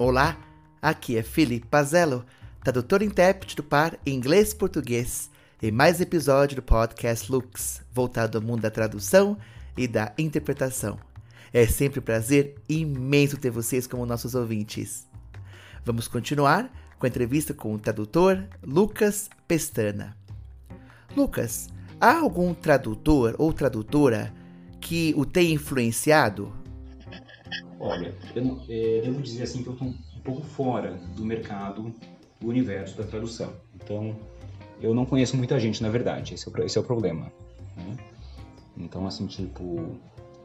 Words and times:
Olá, 0.00 0.38
aqui 0.80 1.16
é 1.16 1.24
Felipe 1.24 1.66
Pazello, 1.66 2.24
tradutor 2.62 3.02
e 3.02 3.04
intérprete 3.04 3.56
do 3.56 3.64
par 3.64 3.98
inglês-português, 4.06 5.28
em 5.60 5.72
mais 5.72 6.00
episódio 6.00 6.54
do 6.54 6.62
podcast 6.62 7.32
Lux, 7.32 7.82
voltado 7.92 8.38
ao 8.38 8.44
mundo 8.44 8.60
da 8.60 8.70
tradução 8.70 9.36
e 9.76 9.88
da 9.88 10.14
interpretação. 10.16 11.00
É 11.52 11.66
sempre 11.66 11.98
um 11.98 12.02
prazer 12.04 12.54
imenso 12.68 13.38
ter 13.38 13.50
vocês 13.50 13.88
como 13.88 14.06
nossos 14.06 14.36
ouvintes. 14.36 15.04
Vamos 15.84 16.06
continuar 16.06 16.70
com 16.96 17.04
a 17.04 17.08
entrevista 17.08 17.52
com 17.52 17.74
o 17.74 17.78
tradutor 17.78 18.44
Lucas 18.62 19.28
Pestana. 19.48 20.16
Lucas, 21.16 21.70
há 22.00 22.18
algum 22.18 22.54
tradutor 22.54 23.34
ou 23.36 23.52
tradutora 23.52 24.32
que 24.80 25.12
o 25.16 25.26
tenha 25.26 25.54
influenciado 25.54 26.52
Olha, 27.80 28.14
eu 28.34 28.60
é, 28.68 29.00
devo 29.02 29.22
dizer 29.22 29.44
assim 29.44 29.62
que 29.62 29.68
eu 29.68 29.72
estou 29.74 29.88
um 29.88 30.20
pouco 30.24 30.42
fora 30.42 30.98
do 31.16 31.24
mercado, 31.24 31.94
do 32.40 32.48
universo 32.48 32.96
da 32.96 33.04
tradução. 33.04 33.52
Então, 33.74 34.16
eu 34.80 34.94
não 34.94 35.04
conheço 35.04 35.36
muita 35.36 35.58
gente, 35.58 35.82
na 35.82 35.88
verdade. 35.88 36.34
Esse 36.34 36.48
é 36.48 36.52
o, 36.52 36.64
esse 36.64 36.78
é 36.78 36.80
o 36.80 36.84
problema. 36.84 37.32
Né? 37.76 37.96
Então, 38.76 39.06
assim, 39.06 39.26
tipo, 39.26 39.96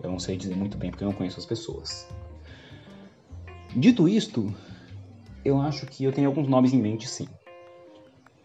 eu 0.02 0.09
não 0.09 0.20
sei 0.20 0.38
dizer 0.38 0.55
muito 0.55 0.77
bem 0.77 0.91
porque 0.91 1.03
eu 1.03 1.09
não 1.09 1.16
conheço 1.16 1.39
as 1.39 1.45
pessoas. 1.45 2.08
Dito 3.75 4.08
isto, 4.08 4.53
eu 5.44 5.59
acho 5.59 5.85
que 5.88 6.03
eu 6.03 6.11
tenho 6.11 6.27
alguns 6.27 6.47
nomes 6.47 6.73
em 6.73 6.81
mente, 6.81 7.08
sim. 7.08 7.27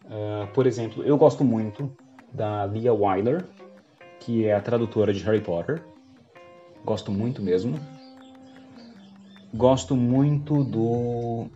Uh, 0.05 0.47
por 0.55 0.67
exemplo, 0.67 1.03
eu 1.03 1.17
gosto 1.19 1.45
muito 1.45 1.95
da 2.33 2.65
Leah 2.65 2.95
Wyler, 2.95 3.47
que 4.21 4.47
é 4.47 4.55
a 4.55 4.61
tradutora 4.61 5.13
de 5.13 5.23
Harry 5.25 5.41
Potter. 5.41 5.83
Gosto 6.85 7.13
muito 7.13 7.43
mesmo. 7.43 7.79
Gosto 9.53 9.97
muito 9.97 10.63
do. 10.63 11.47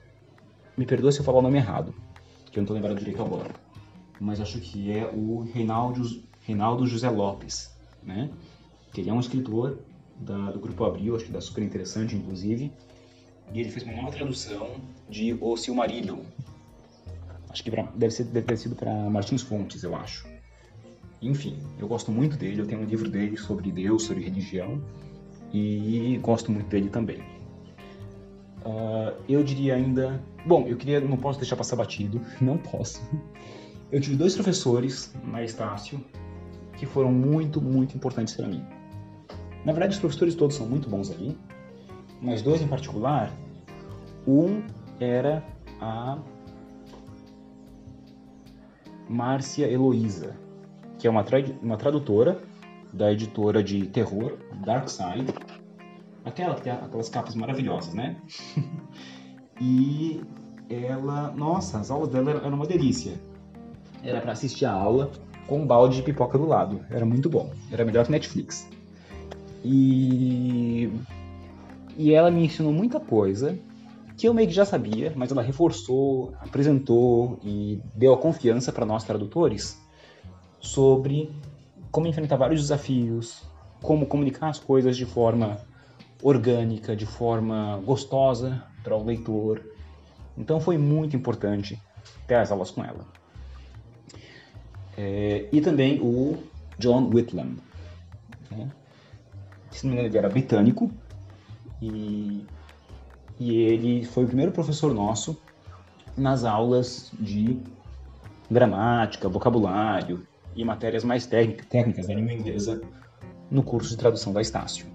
Me 0.77 0.87
perdoa 0.87 1.13
se 1.13 1.21
eu 1.21 1.25
falar 1.25 1.41
o 1.41 1.43
nome 1.43 1.59
errado, 1.59 1.95
que 2.51 2.59
eu 2.59 2.63
não 2.63 2.67
tô 2.67 2.73
lembrando 2.73 2.99
direito 2.99 3.23
agora. 3.23 3.51
Mas 4.19 4.41
acho 4.41 4.59
que 4.61 4.91
é 4.91 5.07
o 5.07 5.43
Reinaldo, 5.43 6.03
Reinaldo 6.47 6.87
José 6.87 7.11
Lopes, 7.11 7.71
né? 8.03 8.31
Que 8.93 9.03
ele 9.03 9.11
é 9.11 9.13
um 9.13 9.21
escritor 9.21 9.79
da, 10.17 10.53
do 10.53 10.59
Grupo 10.59 10.85
Abril, 10.85 11.17
acho 11.17 11.27
que 11.27 11.33
dá 11.33 11.41
super 11.41 11.63
interessante, 11.63 12.17
inclusive. 12.17 12.73
E 13.53 13.61
ele 13.61 13.69
fez 13.69 13.85
uma 13.85 13.95
nova 13.95 14.11
tradução 14.11 14.77
de 15.11 15.37
O 15.39 15.57
Silmarillion. 15.57 16.21
Acho 17.51 17.63
que 17.63 17.71
pra, 17.71 17.83
deve, 17.95 18.15
ser, 18.15 18.25
deve 18.25 18.47
ter 18.47 18.57
sido 18.57 18.75
para 18.75 18.91
Martins 19.11 19.43
Fontes, 19.43 19.83
eu 19.83 19.95
acho. 19.95 20.27
Enfim, 21.21 21.59
eu 21.79 21.87
gosto 21.87 22.11
muito 22.11 22.37
dele, 22.39 22.63
eu 22.63 22.67
tenho 22.67 22.81
um 22.81 22.85
livro 22.85 23.11
dele 23.11 23.37
sobre 23.37 23.71
Deus, 23.71 24.05
sobre 24.05 24.25
religião, 24.25 24.83
e 25.53 26.19
gosto 26.23 26.51
muito 26.51 26.69
dele 26.69 26.89
também. 26.89 27.23
Uh, 28.65 29.15
eu 29.29 29.43
diria 29.43 29.75
ainda. 29.75 30.23
Bom, 30.47 30.67
eu 30.67 30.77
queria. 30.77 31.01
Não 31.01 31.17
posso 31.17 31.39
deixar 31.39 31.57
passar 31.57 31.77
batido. 31.77 32.21
Não 32.41 32.57
posso. 32.57 33.03
Eu 33.91 34.01
tive 34.01 34.17
dois 34.17 34.35
professores 34.35 35.15
na 35.25 35.43
Estácio 35.43 36.03
que 36.79 36.87
foram 36.87 37.13
muito, 37.13 37.61
muito 37.61 37.97
importantes 37.97 38.35
para 38.35 38.47
mim. 38.47 38.65
Na 39.65 39.73
verdade, 39.73 39.95
os 39.95 40.01
professores 40.01 40.35
todos 40.35 40.57
são 40.57 40.67
muito 40.67 40.89
bons 40.89 41.11
ali, 41.11 41.39
mas 42.21 42.43
dois 42.43 42.61
em 42.63 42.67
particular. 42.67 43.31
Um 44.27 44.63
era 44.99 45.45
a 45.81 46.19
Márcia 49.09 49.71
Heloísa, 49.71 50.37
que 50.99 51.07
é 51.07 51.11
uma, 51.11 51.25
uma 51.61 51.77
tradutora 51.77 52.41
da 52.93 53.13
editora 53.13 53.63
de 53.63 53.87
terror 53.87 54.39
Dark 54.65 54.89
Side, 54.89 55.33
Aquela 56.25 56.55
que 56.55 56.63
tem 56.63 56.73
aquelas 56.73 57.09
capas 57.09 57.35
maravilhosas, 57.35 57.95
né? 57.95 58.17
e 59.61 60.21
ela, 60.71 61.33
nossa, 61.33 61.79
as 61.79 61.91
aulas 61.91 62.09
dela 62.09 62.31
eram 62.31 62.55
uma 62.55 62.67
delícia. 62.67 63.21
Era 64.03 64.21
para 64.21 64.33
assistir 64.33 64.65
a 64.65 64.73
aula 64.73 65.11
com 65.47 65.63
um 65.63 65.67
balde 65.67 65.97
de 65.97 66.03
pipoca 66.03 66.39
do 66.39 66.47
lado. 66.47 66.85
Era 66.91 67.05
muito 67.05 67.29
bom. 67.29 67.53
Era 67.71 67.85
melhor 67.85 68.05
que 68.05 68.13
Netflix. 68.13 68.69
E 69.65 70.91
e 71.97 72.13
ela 72.13 72.31
me 72.31 72.45
ensinou 72.45 72.73
muita 72.73 72.99
coisa 72.99 73.59
que 74.17 74.29
eu 74.29 74.35
meio 74.35 74.49
que 74.49 74.55
já 74.55 74.65
sabia, 74.65 75.13
mas 75.17 75.31
ela 75.31 75.43
reforçou, 75.43 76.33
apresentou 76.41 77.39
e 77.43 77.81
deu 77.95 78.15
a 78.15 78.19
confiança 78.19 78.73
para 78.73 78.87
nós 78.87 79.05
tradutores 79.05 79.81
sobre 80.61 81.31
como 81.91 82.07
enfrentar 82.07 82.37
vários 82.37 82.63
desafios, 82.63 83.43
como 83.83 84.07
comunicar 84.07 84.49
as 84.49 84.59
coisas 84.59 84.97
de 84.97 85.05
forma 85.05 85.59
orgânica, 86.23 86.95
de 86.95 87.07
forma 87.07 87.81
gostosa 87.85 88.63
para 88.83 88.97
o 88.97 89.05
leitor. 89.05 89.63
Então 90.37 90.61
foi 90.61 90.79
muito 90.79 91.17
importante 91.17 91.81
ter 92.27 92.37
as 92.37 92.51
aulas 92.51 92.71
com 92.71 92.85
ela. 92.85 93.07
É, 94.97 95.49
e 95.53 95.61
também 95.61 96.01
o 96.01 96.39
John 96.79 97.11
Whitlam. 97.13 97.57
Né? 98.51 98.71
Se 99.71 99.87
não 99.87 99.95
me 99.95 99.99
engano, 99.99 100.09
ele 100.09 100.19
era 100.19 100.29
britânico 100.29 100.91
e, 101.81 102.45
e 103.39 103.57
ele 103.57 104.05
foi 104.05 104.25
o 104.25 104.27
primeiro 104.27 104.53
professor 104.53 104.93
nosso 104.95 105.41
nas 106.17 106.45
aulas 106.45 107.11
de 107.19 107.59
gramática, 108.51 109.29
vocabulário 109.29 110.27
e 110.55 110.65
matérias 110.65 111.05
mais 111.05 111.27
técnicas 111.27 112.07
da 112.07 112.15
língua 112.15 112.35
inglesa 112.35 112.83
no 113.51 113.63
curso 113.63 113.91
de 113.91 113.97
tradução 113.97 114.33
da 114.33 114.41
Estácio. 114.41 114.92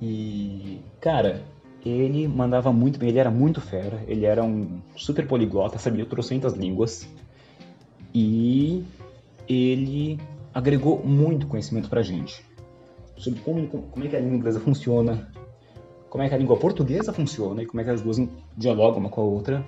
E, 0.00 0.80
cara, 1.00 1.42
ele 1.84 2.28
mandava 2.28 2.72
muito 2.72 2.98
bem, 2.98 3.08
ele 3.08 3.18
era 3.18 3.30
muito 3.30 3.60
fera, 3.60 4.02
ele 4.06 4.24
era 4.24 4.42
um 4.42 4.80
super 4.96 5.26
poliglota, 5.26 5.78
sabia 5.78 6.04
trocentas 6.04 6.54
línguas. 6.54 7.08
E 8.14 8.84
ele 9.48 10.18
agregou 10.54 11.04
muito 11.04 11.46
conhecimento 11.46 11.88
pra 11.88 12.02
gente. 12.02 12.44
Sobre 13.16 13.40
como, 13.40 13.66
como 13.66 14.04
é 14.04 14.08
que 14.08 14.16
a 14.16 14.20
língua 14.20 14.36
inglesa 14.36 14.60
funciona, 14.60 15.28
como 16.08 16.24
é 16.24 16.28
que 16.28 16.34
a 16.34 16.38
língua 16.38 16.56
portuguesa 16.56 17.12
funciona 17.12 17.62
e 17.62 17.66
como 17.66 17.80
é 17.80 17.84
que 17.84 17.90
as 17.90 18.00
duas 18.00 18.18
dialogam 18.56 19.00
uma 19.00 19.10
com 19.10 19.20
a 19.20 19.24
outra. 19.24 19.64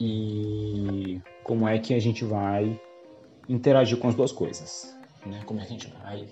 E 0.00 1.20
como 1.44 1.68
é 1.68 1.78
que 1.78 1.94
a 1.94 2.00
gente 2.00 2.24
vai 2.24 2.80
interagir 3.48 3.98
com 3.98 4.08
as 4.08 4.14
duas 4.14 4.32
coisas. 4.32 4.96
Né? 5.24 5.40
Como 5.46 5.60
é 5.60 5.64
que 5.64 5.68
a 5.68 5.72
gente 5.72 5.92
vai 6.02 6.26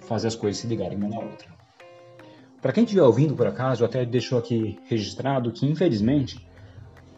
fazer 0.00 0.28
as 0.28 0.34
coisas 0.34 0.60
se 0.60 0.66
ligarem 0.66 0.98
uma 0.98 1.08
na 1.08 1.20
outra. 1.20 1.61
Para 2.62 2.72
quem 2.72 2.84
estiver 2.84 3.02
ouvindo 3.02 3.34
por 3.34 3.48
acaso, 3.48 3.84
até 3.84 4.04
deixou 4.04 4.38
aqui 4.38 4.78
registrado 4.88 5.50
que 5.50 5.66
infelizmente 5.66 6.38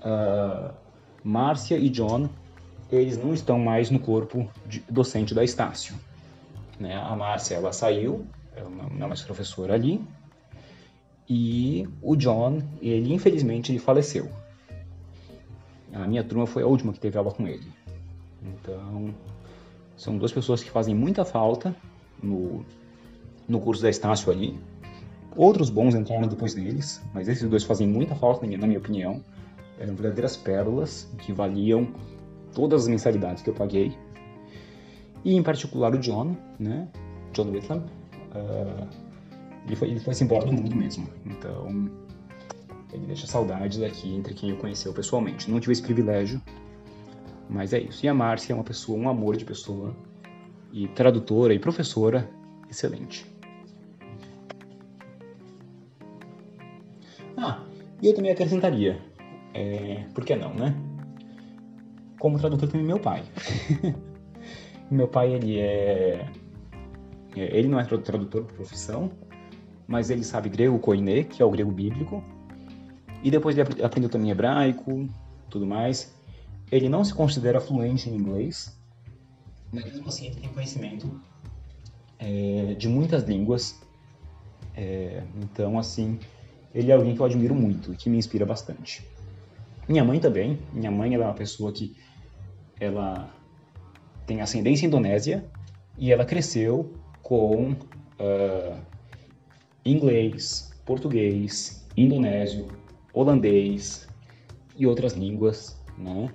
uh, 0.01 0.73
Márcia 1.23 1.77
e 1.77 1.91
John 1.91 2.31
eles 2.91 3.19
não 3.19 3.35
estão 3.35 3.59
mais 3.59 3.91
no 3.91 3.99
corpo 3.99 4.49
de, 4.67 4.81
docente 4.89 5.35
da 5.35 5.45
Estácio. 5.45 5.95
Né? 6.81 6.97
A 6.97 7.15
Márcia 7.15 7.57
ela 7.57 7.73
saiu, 7.73 8.25
ela 8.57 8.71
não 8.71 9.05
é 9.05 9.09
mais 9.09 9.21
professora 9.21 9.75
ali, 9.75 10.01
e 11.29 11.87
o 12.01 12.17
John 12.17 12.63
ele 12.81 13.13
infelizmente 13.13 13.71
ele 13.71 13.79
faleceu. 13.79 14.31
A 15.93 16.07
minha 16.07 16.25
turma 16.25 16.47
foi 16.47 16.63
a 16.63 16.67
última 16.67 16.93
que 16.93 16.99
teve 16.99 17.19
aula 17.19 17.31
com 17.31 17.47
ele. 17.47 17.71
Então 18.43 19.15
são 19.95 20.17
duas 20.17 20.33
pessoas 20.33 20.63
que 20.63 20.71
fazem 20.71 20.95
muita 20.95 21.23
falta 21.23 21.77
no, 22.23 22.65
no 23.47 23.61
curso 23.61 23.83
da 23.83 23.91
Estácio 23.91 24.33
ali. 24.33 24.59
Outros 25.37 25.69
bons 25.69 25.95
entraram 25.95 26.29
depois 26.29 26.55
deles, 26.55 27.03
mas 27.13 27.29
esses 27.29 27.49
dois 27.49 27.65
fazem 27.65 27.89
muita 27.89 28.15
falta, 28.15 28.47
na 28.47 28.67
minha 28.67 28.79
opinião. 28.79 29.23
Eram 29.79 29.95
verdadeiras 29.95 30.37
pérolas 30.37 31.09
que 31.19 31.33
valiam 31.33 31.89
todas 32.55 32.83
as 32.83 32.89
mensalidades 32.89 33.43
que 33.43 33.51
eu 33.51 33.55
paguei. 33.55 33.93
E 35.25 35.35
em 35.35 35.43
particular 35.43 35.93
o 35.93 35.99
John, 35.99 36.37
né? 36.59 36.89
John 37.33 37.51
Whitlam. 37.51 37.79
Uh, 38.35 38.89
ele, 39.67 39.77
foi, 39.77 39.91
ele 39.91 40.01
foi-se 40.01 40.23
embora 40.23 40.47
do 40.47 40.53
mundo 40.53 40.77
mesmo. 40.77 41.09
Então, 41.27 41.91
ele 42.93 43.07
deixa 43.07 43.27
saudades 43.27 43.83
aqui 43.83 44.15
entre 44.15 44.35
quem 44.35 44.53
o 44.53 44.57
conheceu 44.57 44.93
pessoalmente. 44.93 45.51
Não 45.51 45.59
tive 45.59 45.73
esse 45.73 45.83
privilégio, 45.83 46.41
mas 47.49 47.73
é 47.73 47.81
isso. 47.81 48.07
E 48.07 48.09
a 48.09 48.15
Márcia 48.15 48.53
é 48.53 48.55
uma 48.55 48.65
pessoa, 48.65 48.97
um 48.99 49.09
amor 49.09 49.37
de 49.37 49.45
pessoa, 49.45 49.97
e 50.73 50.87
tradutora 50.89 51.53
e 51.55 51.59
professora 51.59 52.31
excelente. 52.71 53.27
E 58.05 58.09
eu 58.09 58.15
também 58.15 58.31
acrescentaria, 58.31 59.01
é, 59.55 60.05
por 60.15 60.27
que 60.27 60.37
não, 60.37 60.53
né? 60.53 60.77
Como 62.21 62.39
tradutor 62.39 62.69
também 62.69 62.87
meu 62.87 63.01
pai. 63.01 63.25
meu 64.91 65.09
pai, 65.09 65.33
ele 65.33 65.59
é, 65.59 66.29
é... 67.35 67.59
Ele 67.59 67.67
não 67.67 67.81
é 67.81 67.85
tradutor 67.85 68.45
por 68.45 68.57
profissão, 68.57 69.11
mas 69.87 70.11
ele 70.11 70.23
sabe 70.23 70.51
grego 70.51 70.79
koiné, 70.79 71.25
que 71.25 71.41
é 71.41 71.47
o 71.47 71.51
grego 71.51 71.73
bíblico. 71.73 72.23
E 73.23 73.31
depois 73.31 73.57
ele 73.57 73.83
aprendeu 73.83 74.11
também 74.11 74.31
hebraico, 74.31 75.09
tudo 75.49 75.67
mais. 75.67 76.15
Ele 76.71 76.91
não 76.91 77.03
se 77.05 77.15
considera 77.15 77.59
fluente 77.59 78.11
em 78.11 78.17
inglês, 78.17 78.79
mas 79.73 79.83
mesmo 79.83 80.09
assim 80.09 80.27
ele 80.27 80.35
tem 80.43 80.51
conhecimento 80.51 81.23
é, 82.19 82.75
de 82.75 82.87
muitas 82.87 83.23
línguas. 83.23 83.81
É, 84.77 85.23
então, 85.43 85.79
assim, 85.79 86.19
ele 86.75 86.91
é 86.91 86.95
alguém 86.95 87.15
que 87.15 87.21
eu 87.21 87.27
admiro 87.27 87.55
muito 87.55 87.93
e 87.93 87.97
que 87.97 88.11
me 88.11 88.19
inspira 88.19 88.45
bastante. 88.45 89.07
Minha 89.89 90.05
mãe 90.05 90.19
também. 90.19 90.59
Minha 90.73 90.91
mãe 90.91 91.15
ela 91.15 91.25
é 91.25 91.27
uma 91.29 91.35
pessoa 91.35 91.73
que 91.73 91.97
ela 92.81 93.31
tem 94.27 94.41
ascendência 94.41 94.87
indonésia 94.87 95.45
e 95.97 96.13
ela 96.13 96.25
cresceu 96.25 96.93
com 97.23 97.73
uh, 97.73 98.79
inglês, 99.85 100.73
português, 100.85 101.87
indonésio, 101.97 102.67
holandês 103.13 104.09
e 104.77 104.87
outras 104.87 105.13
línguas, 105.13 105.81
né? 105.97 106.33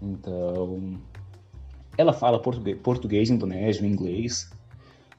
Então, 0.00 1.00
ela 1.96 2.12
fala 2.12 2.40
português, 2.42 2.78
português 2.82 3.30
indonésio, 3.30 3.86
inglês, 3.86 4.50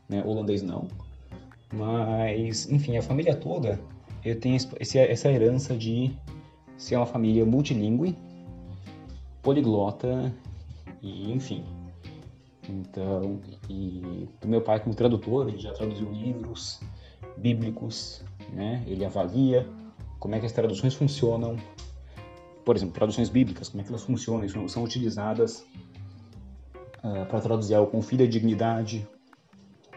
né? 0.09 0.21
holandês 0.25 0.61
não. 0.61 0.87
Mas, 1.71 2.69
enfim, 2.69 2.97
a 2.97 3.01
família 3.01 3.33
toda, 3.33 3.79
eu 4.25 4.39
tenho 4.39 4.55
esse, 4.55 4.97
essa 4.97 5.29
herança 5.29 5.75
de 5.75 6.15
ser 6.77 6.95
uma 6.95 7.05
família 7.05 7.45
multilingüe, 7.45 8.17
poliglota 9.41 10.33
e, 11.01 11.31
enfim. 11.31 11.63
Então, 12.67 13.41
e 13.69 14.27
do 14.41 14.47
meu 14.47 14.61
pai 14.61 14.79
como 14.79 14.95
tradutor, 14.95 15.49
ele 15.49 15.59
já 15.59 15.73
traduziu 15.73 16.09
livros 16.11 16.79
bíblicos, 17.37 18.23
né? 18.53 18.83
Ele 18.87 19.03
avalia 19.03 19.67
como 20.19 20.35
é 20.35 20.39
que 20.39 20.45
as 20.45 20.53
traduções 20.53 20.93
funcionam. 20.93 21.57
Por 22.63 22.77
exemplo, 22.77 22.93
traduções 22.93 23.27
bíblicas, 23.27 23.67
como 23.67 23.81
é 23.81 23.83
que 23.83 23.89
elas 23.89 24.03
funcionam, 24.03 24.47
são, 24.47 24.67
são 24.69 24.83
utilizadas 24.83 25.65
uh, 27.03 27.25
para 27.29 27.41
traduzir 27.41 27.75
algo 27.75 27.91
com 27.91 28.01
filha 28.01 28.25
dignidade, 28.25 29.05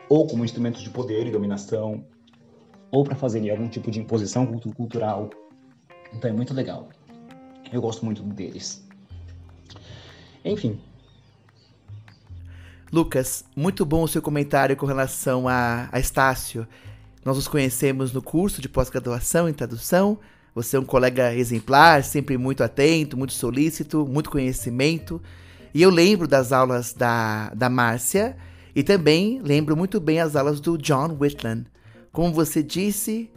ou 0.08 0.26
como 0.26 0.44
instrumento 0.44 0.82
de 0.82 0.90
poder 0.90 1.28
e 1.28 1.30
dominação, 1.30 2.04
ou 2.96 3.04
para 3.04 3.14
fazer 3.14 3.50
algum 3.50 3.68
tipo 3.68 3.90
de 3.90 4.00
imposição 4.00 4.46
cultural. 4.46 5.28
Então 6.14 6.30
é 6.30 6.32
muito 6.32 6.54
legal. 6.54 6.88
Eu 7.70 7.82
gosto 7.82 8.06
muito 8.06 8.22
deles. 8.22 8.82
Enfim. 10.42 10.80
Lucas, 12.90 13.44
muito 13.54 13.84
bom 13.84 14.02
o 14.02 14.08
seu 14.08 14.22
comentário 14.22 14.74
com 14.78 14.86
relação 14.86 15.46
a, 15.46 15.90
a 15.92 16.00
Estácio. 16.00 16.66
Nós 17.22 17.36
nos 17.36 17.46
conhecemos 17.46 18.14
no 18.14 18.22
curso 18.22 18.62
de 18.62 18.68
pós-graduação 18.68 19.46
em 19.46 19.52
tradução. 19.52 20.18
Você 20.54 20.78
é 20.78 20.80
um 20.80 20.84
colega 20.84 21.34
exemplar, 21.34 22.02
sempre 22.02 22.38
muito 22.38 22.64
atento, 22.64 23.14
muito 23.14 23.34
solícito, 23.34 24.06
muito 24.06 24.30
conhecimento. 24.30 25.20
E 25.74 25.82
eu 25.82 25.90
lembro 25.90 26.26
das 26.26 26.50
aulas 26.50 26.94
da, 26.94 27.50
da 27.50 27.68
Márcia 27.68 28.38
e 28.74 28.82
também 28.82 29.38
lembro 29.42 29.76
muito 29.76 30.00
bem 30.00 30.18
as 30.18 30.34
aulas 30.34 30.60
do 30.60 30.78
John 30.78 31.14
Whitland. 31.20 31.75
Como 32.16 32.32
você 32.32 32.62
disse, 32.62 33.30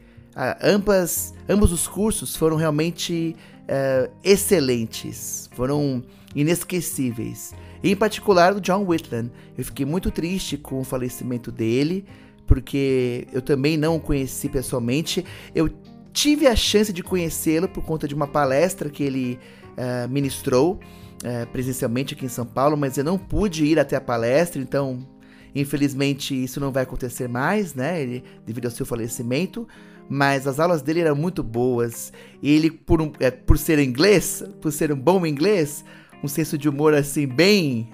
ambas, 0.63 1.33
ambos 1.49 1.73
os 1.73 1.85
cursos 1.85 2.37
foram 2.37 2.55
realmente 2.55 3.35
uh, 3.63 4.09
excelentes, 4.23 5.49
foram 5.53 6.01
inesquecíveis. 6.33 7.53
Em 7.83 7.93
particular 7.93 8.53
do 8.53 8.61
John 8.61 8.85
Whitland. 8.87 9.33
Eu 9.57 9.65
fiquei 9.65 9.85
muito 9.85 10.09
triste 10.09 10.55
com 10.55 10.79
o 10.79 10.85
falecimento 10.85 11.51
dele, 11.51 12.05
porque 12.47 13.27
eu 13.33 13.41
também 13.41 13.75
não 13.75 13.97
o 13.97 13.99
conheci 13.99 14.47
pessoalmente. 14.47 15.25
Eu 15.53 15.69
tive 16.13 16.47
a 16.47 16.55
chance 16.55 16.93
de 16.93 17.03
conhecê-lo 17.03 17.67
por 17.67 17.83
conta 17.83 18.07
de 18.07 18.15
uma 18.15 18.27
palestra 18.27 18.89
que 18.89 19.03
ele 19.03 19.37
uh, 19.73 20.07
ministrou 20.07 20.79
uh, 21.21 21.47
presencialmente 21.51 22.13
aqui 22.13 22.27
em 22.27 22.29
São 22.29 22.45
Paulo, 22.45 22.77
mas 22.77 22.97
eu 22.97 23.03
não 23.03 23.17
pude 23.17 23.65
ir 23.65 23.77
até 23.77 23.97
a 23.97 24.01
palestra, 24.01 24.61
então 24.61 25.05
Infelizmente, 25.53 26.35
isso 26.43 26.59
não 26.59 26.71
vai 26.71 26.83
acontecer 26.83 27.27
mais, 27.27 27.73
né? 27.73 28.01
Ele, 28.01 28.23
devido 28.45 28.65
ao 28.65 28.71
seu 28.71 28.85
falecimento. 28.85 29.67
Mas 30.09 30.47
as 30.47 30.59
aulas 30.59 30.81
dele 30.81 31.01
eram 31.01 31.15
muito 31.15 31.43
boas. 31.43 32.11
E 32.41 32.51
ele, 32.51 32.71
por, 32.71 33.01
um, 33.01 33.11
é, 33.19 33.29
por 33.29 33.57
ser 33.57 33.79
inglês, 33.79 34.43
por 34.61 34.71
ser 34.71 34.91
um 34.91 34.99
bom 34.99 35.25
inglês, 35.25 35.83
um 36.23 36.27
senso 36.27 36.57
de 36.57 36.67
humor 36.67 36.93
assim, 36.93 37.27
bem. 37.27 37.89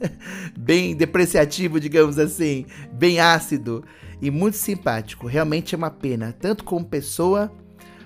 bem 0.58 0.94
depreciativo, 0.94 1.80
digamos 1.80 2.18
assim, 2.18 2.66
bem 2.92 3.20
ácido 3.20 3.84
e 4.20 4.30
muito 4.30 4.56
simpático. 4.56 5.26
Realmente 5.26 5.74
é 5.74 5.78
uma 5.78 5.90
pena, 5.90 6.34
tanto 6.38 6.64
como 6.64 6.84
pessoa, 6.84 7.52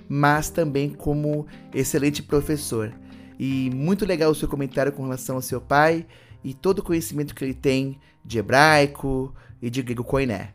mas 0.09 0.51
também 0.51 0.91
como 0.91 1.47
excelente 1.75 2.23
professor. 2.23 2.93
E 3.39 3.71
muito 3.75 4.05
legal 4.05 4.31
o 4.31 4.35
seu 4.35 4.49
comentário 4.49 4.93
com 4.93 5.05
relação 5.05 5.37
ao 5.37 5.43
seu 5.43 5.61
pai 5.61 6.07
e 6.49 6.55
todo 6.55 6.79
o 6.79 6.83
conhecimento 6.83 7.35
que 7.35 7.45
ele 7.45 7.53
tem 7.53 8.01
de 8.25 8.39
hebraico 8.39 9.35
e 9.61 9.69
de 9.69 9.83
grego 9.83 10.03
koiné. 10.03 10.55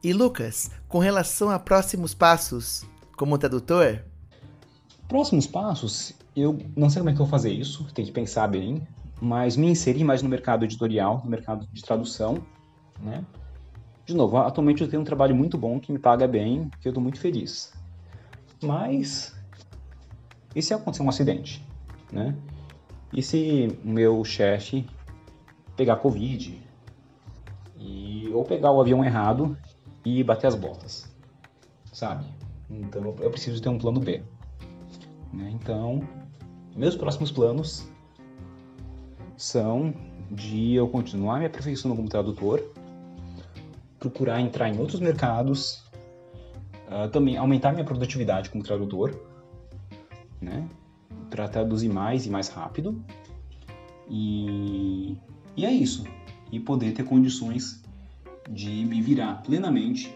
E 0.00 0.12
Lucas, 0.12 0.70
com 0.86 1.00
relação 1.00 1.50
a 1.50 1.58
próximos 1.58 2.14
passos 2.14 2.84
como 3.16 3.36
tradutor? 3.36 4.04
Próximos 5.08 5.44
passos, 5.44 6.14
eu 6.36 6.56
não 6.76 6.88
sei 6.88 7.00
como 7.00 7.10
é 7.10 7.12
que 7.12 7.20
eu 7.20 7.26
vou 7.26 7.30
fazer 7.30 7.50
isso, 7.50 7.92
tem 7.92 8.04
que 8.04 8.12
pensar 8.12 8.46
bem, 8.46 8.86
mas 9.20 9.56
me 9.56 9.68
inserir 9.68 10.04
mais 10.04 10.22
no 10.22 10.28
mercado 10.28 10.64
editorial, 10.64 11.20
no 11.24 11.28
mercado 11.28 11.66
de 11.72 11.82
tradução, 11.82 12.38
né? 13.00 13.24
De 14.04 14.14
novo, 14.14 14.36
atualmente 14.36 14.80
eu 14.80 14.88
tenho 14.88 15.02
um 15.02 15.04
trabalho 15.04 15.34
muito 15.34 15.58
bom 15.58 15.80
que 15.80 15.90
me 15.90 15.98
paga 15.98 16.28
bem, 16.28 16.70
que 16.80 16.86
eu 16.86 16.90
estou 16.90 17.02
muito 17.02 17.18
feliz. 17.18 17.72
Mas 18.62 19.34
e 20.54 20.62
se 20.62 20.72
acontecer 20.72 21.02
um 21.02 21.08
acidente, 21.08 21.60
né? 22.12 22.32
E 23.12 23.20
se 23.24 23.76
o 23.84 23.88
meu 23.88 24.24
chefe 24.24 24.86
pegar 25.76 25.96
Covid, 25.96 26.58
e, 27.78 28.30
ou 28.32 28.44
pegar 28.44 28.72
o 28.72 28.80
avião 28.80 29.04
errado 29.04 29.56
e 30.04 30.22
bater 30.24 30.46
as 30.46 30.54
botas, 30.54 31.14
sabe? 31.92 32.24
Então 32.70 33.14
eu 33.20 33.30
preciso 33.30 33.60
ter 33.62 33.68
um 33.68 33.78
plano 33.78 34.00
B. 34.00 34.22
Né? 35.32 35.50
Então, 35.52 36.02
meus 36.74 36.96
próximos 36.96 37.30
planos 37.30 37.88
são 39.36 39.94
de 40.30 40.74
eu 40.74 40.88
continuar 40.88 41.38
me 41.38 41.46
aperfeiçoando 41.46 41.96
como 41.96 42.08
tradutor, 42.08 42.62
procurar 43.98 44.40
entrar 44.40 44.68
em 44.68 44.78
outros 44.78 45.00
mercados, 45.00 45.84
uh, 46.88 47.08
também 47.10 47.36
aumentar 47.36 47.72
minha 47.72 47.84
produtividade 47.84 48.50
como 48.50 48.64
tradutor, 48.64 49.14
né? 50.40 50.68
Para 51.30 51.48
traduzir 51.48 51.88
mais 51.88 52.26
e 52.26 52.30
mais 52.30 52.48
rápido. 52.48 53.02
E 54.08 55.16
e 55.56 55.64
é 55.64 55.70
isso. 55.70 56.04
E 56.52 56.60
poder 56.60 56.92
ter 56.92 57.04
condições 57.04 57.82
de 58.48 58.84
me 58.84 59.00
virar 59.00 59.42
plenamente 59.42 60.14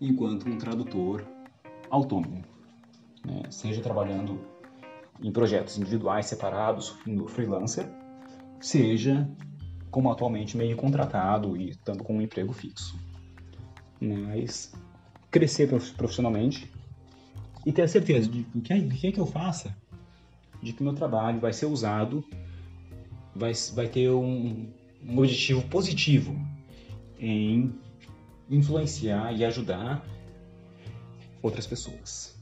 enquanto 0.00 0.48
um 0.48 0.58
tradutor 0.58 1.24
autônomo. 1.90 2.44
Né? 3.24 3.42
Seja 3.50 3.80
trabalhando 3.80 4.40
em 5.22 5.32
projetos 5.32 5.78
individuais 5.78 6.26
separados, 6.26 6.94
freelancer, 7.28 7.88
seja 8.60 9.28
como 9.90 10.10
atualmente 10.10 10.56
meio 10.56 10.76
contratado 10.76 11.56
e 11.56 11.70
estando 11.70 12.04
com 12.04 12.16
um 12.16 12.22
emprego 12.22 12.52
fixo. 12.52 12.98
Mas 14.00 14.72
crescer 15.30 15.68
profissionalmente 15.96 16.70
e 17.66 17.72
ter 17.72 17.82
a 17.82 17.88
certeza 17.88 18.28
de 18.28 18.42
que 18.44 18.58
o 18.58 18.88
que 18.88 19.06
é 19.06 19.12
que 19.12 19.20
eu 19.20 19.26
faça, 19.26 19.74
de 20.62 20.72
que 20.72 20.82
meu 20.82 20.94
trabalho 20.94 21.40
vai 21.40 21.52
ser 21.52 21.66
usado 21.66 22.24
vai, 23.38 23.52
vai 23.74 23.88
ter 23.88 24.10
um, 24.10 24.66
um 25.06 25.18
objetivo 25.18 25.62
positivo 25.68 26.36
em 27.18 27.72
influenciar 28.50 29.32
e 29.32 29.44
ajudar 29.44 30.04
outras 31.42 31.66
pessoas. 31.66 32.36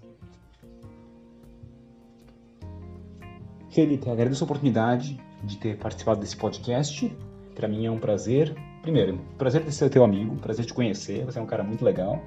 Felipe, 3.71 4.09
agradeço 4.09 4.43
a 4.43 4.47
oportunidade 4.47 5.21
de 5.45 5.59
ter 5.59 5.77
participado 5.77 6.21
desse 6.21 6.37
podcast. 6.37 7.15
Para 7.55 7.69
mim 7.69 7.85
é 7.85 7.91
um 7.91 7.99
prazer. 7.99 8.55
Primeiro, 8.81 9.19
prazer 9.37 9.63
de 9.65 9.73
ser 9.73 9.91
teu 9.91 10.03
amigo, 10.03 10.37
prazer 10.37 10.63
de 10.63 10.69
te 10.69 10.75
conhecer. 10.75 11.27
Você 11.27 11.39
é 11.39 11.43
um 11.43 11.47
cara 11.47 11.63
muito 11.63 11.85
legal. 11.85 12.23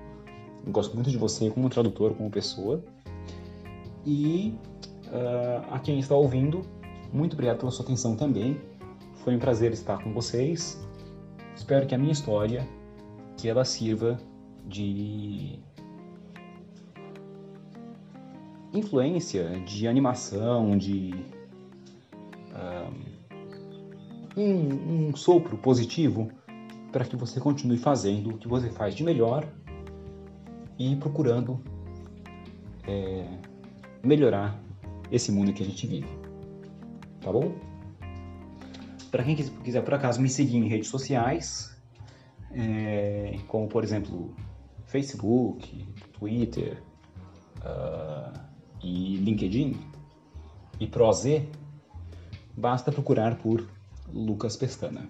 Eu 0.65 0.71
gosto 0.71 0.93
muito 0.93 1.09
de 1.09 1.17
você 1.17 1.49
como 1.49 1.69
tradutor, 1.69 2.13
como 2.13 2.29
pessoa. 2.29 2.83
E 4.05 4.53
uh, 5.07 5.73
a 5.73 5.79
quem 5.79 5.97
está 5.97 6.15
ouvindo, 6.15 6.61
muito 7.11 7.33
obrigado 7.33 7.57
pela 7.57 7.71
sua 7.71 7.83
atenção 7.83 8.15
também. 8.15 8.59
Foi 9.23 9.35
um 9.35 9.39
prazer 9.39 9.71
estar 9.71 10.01
com 10.03 10.13
vocês. 10.13 10.79
Espero 11.55 11.85
que 11.85 11.93
a 11.93 11.97
minha 11.97 12.11
história 12.11 12.67
que 13.37 13.47
ela 13.47 13.65
sirva 13.65 14.17
de 14.65 15.59
influência, 18.73 19.59
de 19.65 19.87
animação, 19.87 20.77
de 20.77 21.25
um, 24.37 25.09
um 25.09 25.15
sopro 25.15 25.57
positivo 25.57 26.29
para 26.91 27.05
que 27.05 27.15
você 27.15 27.39
continue 27.39 27.77
fazendo 27.77 28.31
o 28.31 28.37
que 28.37 28.47
você 28.47 28.69
faz 28.69 28.95
de 28.95 29.03
melhor 29.03 29.47
e 30.77 30.95
procurando 30.95 31.59
é, 32.87 33.25
melhorar 34.03 34.59
esse 35.11 35.31
mundo 35.31 35.53
que 35.53 35.61
a 35.61 35.65
gente 35.65 35.85
vive 35.85 36.18
tá 37.21 37.31
bom? 37.31 37.55
Para 39.11 39.23
quem 39.23 39.35
quiser, 39.35 39.81
por 39.81 39.93
acaso, 39.93 40.21
me 40.21 40.29
seguir 40.29 40.57
em 40.57 40.67
redes 40.67 40.89
sociais, 40.89 41.75
é, 42.51 43.39
como 43.47 43.67
por 43.67 43.83
exemplo 43.83 44.35
Facebook, 44.85 45.87
Twitter, 46.17 46.81
uh, 47.59 48.39
e 48.83 49.17
LinkedIn 49.17 49.77
e 50.79 50.87
Proze, 50.87 51.47
basta 52.55 52.91
procurar 52.91 53.35
por 53.37 53.67
Lucas 54.13 54.55
Pestana. 54.55 55.07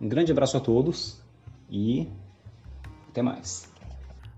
Um 0.00 0.08
grande 0.08 0.30
abraço 0.30 0.56
a 0.56 0.60
todos 0.60 1.20
e 1.70 2.08
até 3.08 3.22
mais. 3.22 3.68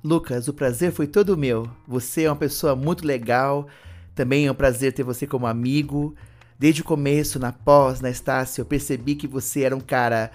Lucas, 0.03 0.47
o 0.47 0.55
prazer 0.55 0.93
foi 0.93 1.09
todo 1.09 1.37
meu. 1.37 1.69
Você 1.87 2.25
é 2.25 2.31
uma 2.31 2.37
pessoa 2.37 2.77
muito 2.77 3.05
legal. 3.05 3.67
Também 4.15 4.47
é 4.47 4.53
um 4.53 4.55
prazer 4.55 4.93
ter 4.93 5.03
você 5.03 5.27
como 5.27 5.47
amigo. 5.47 6.15
Desde 6.59 6.81
o 6.81 6.85
começo, 6.85 7.39
na 7.39 7.53
pós, 7.53 8.01
na 8.01 8.11
Estácio, 8.11 8.63
eu 8.63 8.67
percebi 8.67 9.15
que 9.15 9.29
você 9.29 9.63
era 9.63 9.77
um 9.77 9.81
cara 9.81 10.31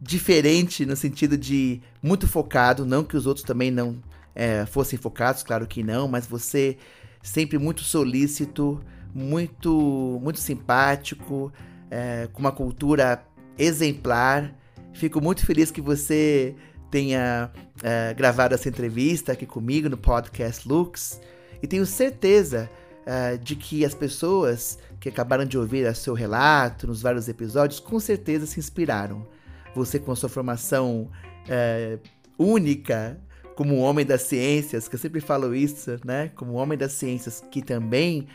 diferente 0.00 0.86
no 0.86 0.94
sentido 0.94 1.36
de 1.36 1.80
muito 2.02 2.28
focado. 2.28 2.86
Não 2.86 3.02
que 3.02 3.16
os 3.16 3.26
outros 3.26 3.44
também 3.44 3.70
não 3.70 4.00
é, 4.34 4.64
fossem 4.66 4.98
focados, 4.98 5.42
claro 5.42 5.66
que 5.66 5.82
não, 5.82 6.06
mas 6.06 6.26
você 6.26 6.76
sempre 7.22 7.58
muito 7.58 7.82
solícito, 7.82 8.80
muito, 9.12 10.20
muito 10.22 10.38
simpático, 10.38 11.52
é, 11.90 12.28
com 12.32 12.40
uma 12.40 12.52
cultura 12.52 13.24
exemplar. 13.58 14.54
Fico 14.92 15.20
muito 15.20 15.44
feliz 15.44 15.70
que 15.70 15.80
você 15.80 16.54
tenha 16.90 17.50
é, 17.82 18.14
gravado 18.14 18.54
essa 18.54 18.68
entrevista 18.68 19.32
aqui 19.32 19.46
comigo 19.46 19.88
no 19.88 19.96
podcast 19.96 20.68
Lux 20.68 21.20
e 21.60 21.66
tenho 21.66 21.84
certeza 21.84 22.70
é, 23.06 23.36
de 23.36 23.54
que 23.54 23.84
as 23.84 23.94
pessoas 23.94 24.78
que 24.98 25.08
acabaram 25.08 25.44
de 25.44 25.56
ouvir 25.56 25.94
seu 25.94 26.12
relato 26.12 26.86
nos 26.88 27.00
vários 27.00 27.28
episódios 27.28 27.78
com 27.78 28.00
certeza 28.00 28.44
se 28.44 28.58
inspiraram. 28.58 29.26
Você 29.74 29.98
com 29.98 30.10
a 30.10 30.16
sua 30.16 30.28
formação 30.28 31.08
é, 31.48 31.98
única 32.36 33.18
como 33.54 33.76
homem 33.76 34.04
das 34.04 34.22
ciências, 34.22 34.86
que 34.86 34.96
eu 34.96 34.98
sempre 34.98 35.20
falo 35.20 35.54
isso, 35.54 35.98
né? 36.04 36.30
Como 36.34 36.52
homem 36.52 36.76
das 36.76 36.92
ciências 36.92 37.42
que 37.50 37.62
também 37.62 38.26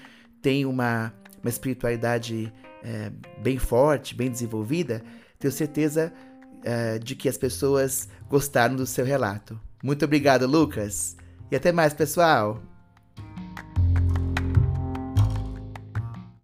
tem 0.42 0.66
uma, 0.66 1.14
uma 1.44 1.50
espiritualidade 1.50 2.52
é, 2.84 3.12
bem 3.40 3.60
forte, 3.60 4.16
bem 4.16 4.32
desenvolvida, 4.32 5.04
tenho 5.38 5.52
certeza 5.52 6.12
é, 6.64 6.98
de 6.98 7.16
que 7.16 7.30
as 7.30 7.38
pessoas 7.38 8.10
gostaram 8.28 8.76
do 8.76 8.88
seu 8.88 9.06
relato. 9.06 9.60
Muito 9.84 10.06
obrigado, 10.06 10.48
Lucas. 10.48 11.16
E 11.52 11.56
até 11.56 11.72
mais, 11.72 11.94
pessoal! 11.94 12.71